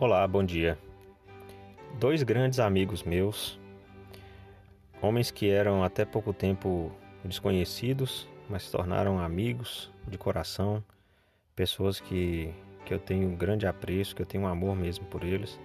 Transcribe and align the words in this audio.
Olá, 0.00 0.26
bom 0.26 0.42
dia. 0.42 0.76
Dois 2.00 2.24
grandes 2.24 2.58
amigos 2.58 3.04
meus, 3.04 3.60
homens 5.00 5.30
que 5.30 5.48
eram 5.48 5.84
até 5.84 6.04
pouco 6.04 6.32
tempo 6.32 6.90
desconhecidos, 7.24 8.26
mas 8.50 8.64
se 8.64 8.72
tornaram 8.72 9.20
amigos 9.20 9.92
de 10.08 10.18
coração, 10.18 10.82
pessoas 11.54 12.00
que, 12.00 12.52
que 12.84 12.92
eu 12.92 12.98
tenho 12.98 13.28
um 13.28 13.36
grande 13.36 13.68
apreço, 13.68 14.16
que 14.16 14.22
eu 14.22 14.26
tenho 14.26 14.42
um 14.42 14.48
amor 14.48 14.74
mesmo 14.74 15.06
por 15.06 15.22
eles, 15.22 15.60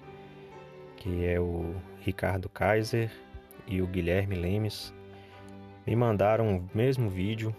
que 0.98 1.26
é 1.26 1.40
o 1.40 1.74
Ricardo 2.00 2.48
Kaiser 2.48 3.10
e 3.66 3.82
o 3.82 3.88
Guilherme 3.88 4.36
Lemes, 4.36 4.94
me 5.88 5.96
mandaram 5.96 6.56
o 6.56 6.70
mesmo 6.78 7.10
vídeo 7.10 7.54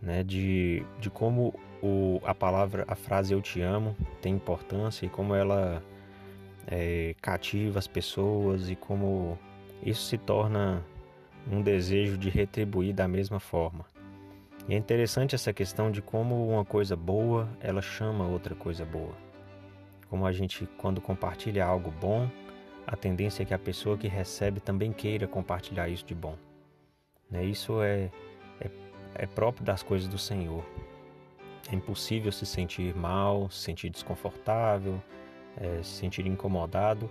né, 0.00 0.22
de, 0.22 0.84
de 1.00 1.10
como 1.10 1.54
o, 1.82 2.20
a 2.24 2.34
palavra, 2.34 2.84
a 2.88 2.94
frase 2.94 3.32
eu 3.32 3.40
te 3.40 3.60
amo 3.60 3.96
tem 4.20 4.34
importância 4.34 5.06
e 5.06 5.08
como 5.08 5.34
ela 5.34 5.82
é, 6.66 7.14
cativa 7.20 7.78
as 7.78 7.86
pessoas 7.86 8.68
e 8.68 8.76
como 8.76 9.38
isso 9.82 10.02
se 10.02 10.18
torna 10.18 10.84
um 11.50 11.62
desejo 11.62 12.18
de 12.18 12.28
retribuir 12.28 12.94
da 12.94 13.08
mesma 13.08 13.40
forma. 13.40 13.84
E 14.68 14.74
é 14.74 14.76
interessante 14.76 15.34
essa 15.34 15.52
questão 15.52 15.90
de 15.90 16.02
como 16.02 16.48
uma 16.48 16.64
coisa 16.64 16.94
boa 16.94 17.48
ela 17.60 17.80
chama 17.80 18.26
outra 18.26 18.54
coisa 18.54 18.84
boa. 18.84 19.14
Como 20.10 20.26
a 20.26 20.32
gente, 20.32 20.68
quando 20.78 21.00
compartilha 21.00 21.64
algo 21.64 21.90
bom, 21.90 22.28
a 22.86 22.96
tendência 22.96 23.42
é 23.42 23.46
que 23.46 23.54
a 23.54 23.58
pessoa 23.58 23.96
que 23.96 24.08
recebe 24.08 24.60
também 24.60 24.92
queira 24.92 25.26
compartilhar 25.26 25.88
isso 25.88 26.04
de 26.04 26.14
bom. 26.14 26.36
Né? 27.30 27.44
Isso 27.44 27.82
é, 27.82 28.10
é, 29.18 29.26
próprio 29.26 29.64
das 29.64 29.82
coisas 29.82 30.08
do 30.08 30.16
Senhor. 30.16 30.64
É 31.70 31.74
impossível 31.74 32.32
se 32.32 32.46
sentir 32.46 32.94
mal, 32.94 33.50
se 33.50 33.58
sentir 33.58 33.90
desconfortável, 33.90 35.02
é, 35.56 35.82
se 35.82 35.90
sentir 35.90 36.26
incomodado 36.26 37.10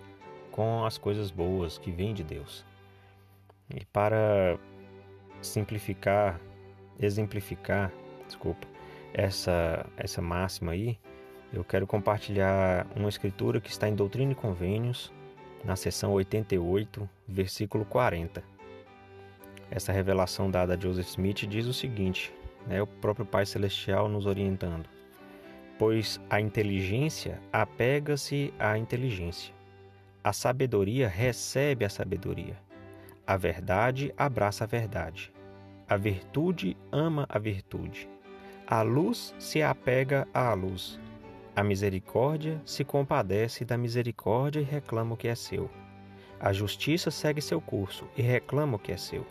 com 0.52 0.84
as 0.86 0.98
coisas 0.98 1.30
boas 1.30 1.78
que 1.78 1.92
vêm 1.92 2.14
de 2.14 2.24
Deus. 2.24 2.66
E 3.76 3.86
para 3.86 4.58
simplificar, 5.42 6.40
exemplificar, 7.00 7.92
desculpa, 8.26 8.66
essa, 9.14 9.86
essa 9.98 10.22
máxima 10.22 10.72
aí, 10.72 10.98
eu 11.54 11.64
quero 11.64 11.86
compartilhar 11.86 12.88
uma 12.96 13.10
escritura 13.10 13.62
que 13.62 13.70
está 13.70 13.88
em 13.88 13.96
Doutrina 13.96 14.32
e 14.32 14.36
Convênios, 14.36 15.14
na 15.64 15.76
seção 15.76 16.12
88, 16.14 17.08
versículo 17.28 17.86
40. 17.86 18.57
Essa 19.70 19.92
revelação 19.92 20.50
dada 20.50 20.76
a 20.76 20.80
Joseph 20.80 21.10
Smith 21.10 21.46
diz 21.48 21.66
o 21.66 21.74
seguinte: 21.74 22.34
né, 22.66 22.82
o 22.82 22.88
próprio 22.88 23.26
Pai 23.26 23.46
Celestial 23.46 24.08
nos 24.08 24.26
orientando. 24.26 24.88
Pois 25.78 26.20
a 26.30 26.42
inteligência 26.42 27.40
apega-se 27.52 28.54
à 28.58 28.78
inteligência, 28.78 29.54
a 30.24 30.34
sabedoria 30.34 31.08
recebe 31.08 31.86
a 31.86 31.90
sabedoria, 31.90 32.58
a 33.26 33.38
verdade 33.38 34.12
abraça 34.18 34.64
a 34.64 34.68
verdade, 34.68 35.32
a 35.88 35.96
virtude 35.96 36.76
ama 36.92 37.28
a 37.30 37.38
virtude, 37.38 38.10
a 38.66 38.82
luz 38.82 39.36
se 39.38 39.62
apega 39.62 40.28
à 40.34 40.52
luz, 40.54 41.00
a 41.56 41.64
misericórdia 41.64 42.60
se 42.66 42.84
compadece 42.84 43.64
da 43.64 43.78
misericórdia 43.78 44.62
e 44.62 44.64
reclama 44.64 45.14
o 45.14 45.18
que 45.18 45.28
é 45.28 45.36
seu. 45.36 45.70
A 46.40 46.54
justiça 46.54 47.10
segue 47.10 47.42
seu 47.42 47.60
curso 47.60 48.08
e 48.16 48.22
reclama 48.22 48.78
o 48.78 48.80
que 48.80 48.92
é 48.92 48.98
seu 48.98 49.26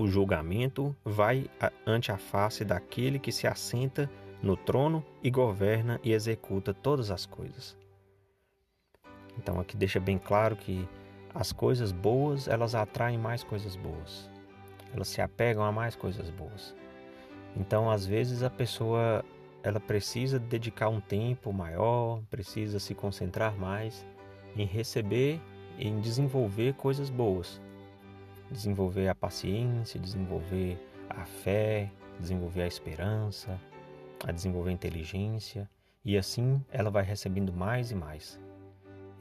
o 0.00 0.08
julgamento 0.08 0.96
vai 1.04 1.50
ante 1.86 2.10
a 2.10 2.16
face 2.16 2.64
daquele 2.64 3.18
que 3.18 3.30
se 3.30 3.46
assenta 3.46 4.10
no 4.42 4.56
trono 4.56 5.04
e 5.22 5.30
governa 5.30 6.00
e 6.02 6.14
executa 6.14 6.72
todas 6.72 7.10
as 7.10 7.26
coisas. 7.26 7.76
Então 9.36 9.60
aqui 9.60 9.76
deixa 9.76 10.00
bem 10.00 10.16
claro 10.16 10.56
que 10.56 10.88
as 11.34 11.52
coisas 11.52 11.92
boas, 11.92 12.48
elas 12.48 12.74
atraem 12.74 13.18
mais 13.18 13.44
coisas 13.44 13.76
boas. 13.76 14.30
Elas 14.94 15.08
se 15.08 15.20
apegam 15.20 15.62
a 15.62 15.70
mais 15.70 15.94
coisas 15.94 16.30
boas. 16.30 16.74
Então, 17.54 17.90
às 17.90 18.06
vezes 18.06 18.42
a 18.42 18.50
pessoa 18.50 19.24
ela 19.62 19.78
precisa 19.78 20.38
dedicar 20.38 20.88
um 20.88 21.00
tempo 21.00 21.52
maior, 21.52 22.22
precisa 22.30 22.80
se 22.80 22.94
concentrar 22.94 23.54
mais 23.56 24.06
em 24.56 24.64
receber, 24.64 25.38
em 25.78 26.00
desenvolver 26.00 26.72
coisas 26.74 27.10
boas 27.10 27.60
desenvolver 28.50 29.08
a 29.08 29.14
paciência, 29.14 30.00
desenvolver 30.00 30.78
a 31.08 31.24
fé, 31.24 31.90
desenvolver 32.18 32.62
a 32.62 32.66
esperança, 32.66 33.58
a 34.26 34.32
desenvolver 34.32 34.70
a 34.70 34.74
inteligência, 34.74 35.68
e 36.04 36.16
assim 36.16 36.62
ela 36.70 36.90
vai 36.90 37.02
recebendo 37.02 37.52
mais 37.52 37.90
e 37.90 37.94
mais. 37.94 38.40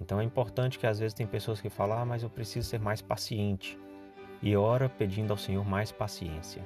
Então 0.01 0.19
é 0.19 0.23
importante 0.23 0.79
que 0.79 0.87
às 0.87 0.99
vezes 0.99 1.13
tem 1.13 1.27
pessoas 1.27 1.61
que 1.61 1.69
falam: 1.69 1.99
ah, 1.99 2.05
mas 2.05 2.23
eu 2.23 2.29
preciso 2.29 2.67
ser 2.67 2.79
mais 2.79 3.01
paciente", 3.01 3.77
e 4.41 4.55
ora 4.55 4.89
pedindo 4.89 5.31
ao 5.31 5.37
Senhor 5.37 5.65
mais 5.65 5.91
paciência, 5.91 6.63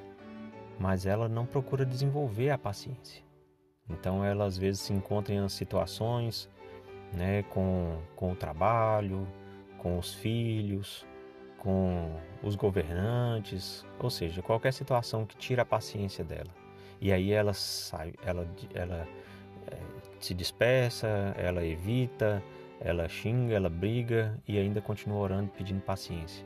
mas 0.79 1.05
ela 1.05 1.27
não 1.27 1.45
procura 1.45 1.85
desenvolver 1.85 2.51
a 2.51 2.57
paciência. 2.57 3.23
Então 3.89 4.23
ela 4.23 4.45
às 4.45 4.57
vezes 4.57 4.81
se 4.81 4.93
encontra 4.93 5.33
em 5.33 5.49
situações, 5.49 6.49
né, 7.11 7.43
com, 7.43 7.99
com 8.15 8.31
o 8.31 8.35
trabalho, 8.35 9.27
com 9.77 9.97
os 9.97 10.13
filhos, 10.13 11.05
com 11.63 12.11
os 12.43 12.55
governantes, 12.55 13.85
ou 13.97 14.09
seja, 14.09 14.41
qualquer 14.41 14.73
situação 14.73 15.25
que 15.25 15.35
tira 15.37 15.61
a 15.61 15.65
paciência 15.65 16.23
dela. 16.23 16.49
E 16.99 17.11
aí 17.11 17.31
ela 17.31 17.53
sai, 17.53 18.13
ela, 18.25 18.47
ela 18.73 19.07
é, 19.67 19.77
se 20.19 20.33
dispersa, 20.33 21.07
ela 21.37 21.65
evita, 21.65 22.43
ela 22.79 23.07
xinga, 23.07 23.55
ela 23.55 23.69
briga 23.69 24.37
e 24.47 24.57
ainda 24.57 24.81
continua 24.81 25.19
orando 25.19 25.49
pedindo 25.51 25.81
paciência. 25.81 26.45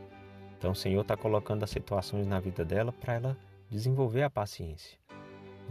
Então 0.58 0.72
o 0.72 0.76
Senhor 0.76 1.02
está 1.02 1.18
colocando 1.18 1.64
as 1.64 1.70
situações 1.70 2.28
na 2.28 2.40
vida 2.40 2.64
dela 2.64 2.92
para 2.92 3.16
ela 3.16 3.38
desenvolver 3.70 4.24
a 4.24 4.30
paciência. 4.30 4.98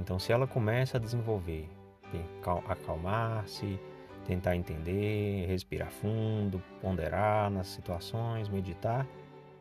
Então 0.00 0.18
se 0.18 0.32
ela 0.32 0.46
começa 0.46 0.96
a 0.96 1.00
desenvolver, 1.00 1.68
acalmar-se, 2.68 3.78
tentar 4.26 4.56
entender, 4.56 5.46
respirar 5.46 5.90
fundo, 5.90 6.62
ponderar 6.80 7.50
nas 7.50 7.68
situações, 7.68 8.48
meditar, 8.48 9.06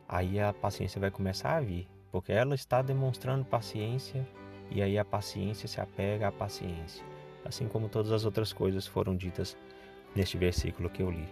aí 0.08 0.40
a 0.40 0.54
paciência 0.54 1.00
vai 1.00 1.12
começar 1.12 1.56
a 1.56 1.62
vir, 1.62 1.88
porque 2.12 2.32
ela 2.32 2.56
está 2.56 2.82
demonstrando 2.82 3.46
paciência 3.46 4.28
e 4.72 4.82
aí 4.82 4.98
a 4.98 5.06
paciência 5.06 5.68
se 5.68 5.80
apega 5.80 6.28
à 6.28 6.32
paciência, 6.32 7.04
assim 7.44 7.68
como 7.68 7.90
todas 7.90 8.12
as 8.12 8.26
outras 8.26 8.52
coisas 8.54 8.88
foram 8.88 9.16
ditas 9.16 9.58
neste 10.16 10.38
versículo 10.38 10.90
que 10.90 11.02
eu 11.02 11.12
li. 11.12 11.28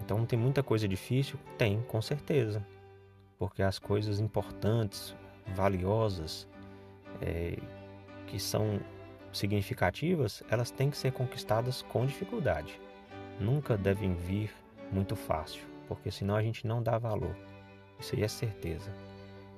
Então 0.00 0.24
tem 0.24 0.38
muita 0.38 0.62
coisa 0.62 0.88
difícil? 0.88 1.38
Tem, 1.56 1.82
com 1.82 2.00
certeza, 2.00 2.64
porque 3.38 3.62
as 3.62 3.78
coisas 3.78 4.20
importantes, 4.20 5.14
valiosas, 5.54 6.48
é, 7.20 7.58
que 8.26 8.38
são 8.38 8.80
significativas, 9.32 10.42
elas 10.50 10.70
têm 10.70 10.90
que 10.90 10.96
ser 10.96 11.12
conquistadas 11.12 11.82
com 11.82 12.06
dificuldade. 12.06 12.80
Nunca 13.40 13.76
devem 13.76 14.14
vir 14.14 14.50
muito 14.90 15.14
fácil, 15.14 15.62
porque 15.86 16.10
senão 16.10 16.34
a 16.34 16.42
gente 16.42 16.66
não 16.66 16.82
dá 16.82 16.98
valor. 16.98 17.36
Isso 17.98 18.14
aí 18.14 18.22
é 18.22 18.28
certeza. 18.28 18.90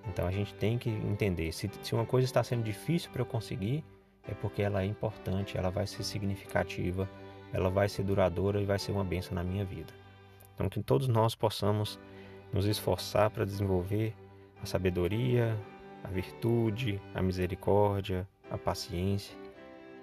Então 0.09 0.27
a 0.27 0.31
gente 0.31 0.55
tem 0.55 0.79
que 0.79 0.89
entender: 0.89 1.53
se, 1.53 1.71
se 1.83 1.95
uma 1.95 2.07
coisa 2.07 2.25
está 2.25 2.43
sendo 2.43 2.63
difícil 2.63 3.11
para 3.11 3.23
eu 3.23 3.27
conseguir, 3.27 3.85
é 4.27 4.35
porque 4.35 4.63
ela 4.63 4.83
é 4.83 4.87
importante, 4.87 5.57
ela 5.57 5.71
vai 5.71 5.87
ser 5.87 6.03
significativa, 6.03 7.09
ela 7.53 7.71
vai 7.71 7.89
ser 7.89 8.03
duradoura 8.03 8.61
e 8.61 8.65
vai 8.65 8.79
ser 8.79 8.93
uma 8.93 9.05
benção 9.05 9.35
na 9.35 9.43
minha 9.45 9.65
vida. 9.65 9.93
Então 10.55 10.69
que 10.69 10.83
todos 10.83 11.09
nós 11.09 11.35
possamos 11.35 11.99
nos 12.53 12.67
esforçar 12.67 13.31
para 13.31 13.45
desenvolver 13.45 14.15
a 14.63 14.67
sabedoria, 14.67 15.57
a 16.05 16.09
virtude, 16.09 17.01
a 17.15 17.23
misericórdia, 17.23 18.29
a 18.51 18.59
paciência 18.59 19.37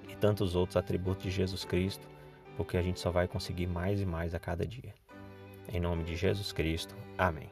e 0.07 0.15
tantos 0.15 0.55
outros 0.55 0.77
atributos 0.77 1.23
de 1.23 1.31
Jesus 1.31 1.65
Cristo, 1.65 2.07
porque 2.55 2.77
a 2.77 2.81
gente 2.81 2.99
só 2.99 3.11
vai 3.11 3.27
conseguir 3.27 3.67
mais 3.67 4.01
e 4.01 4.05
mais 4.05 4.33
a 4.33 4.39
cada 4.39 4.65
dia. 4.65 4.93
Em 5.71 5.79
nome 5.79 6.03
de 6.03 6.15
Jesus 6.15 6.51
Cristo. 6.51 6.95
Amém. 7.17 7.49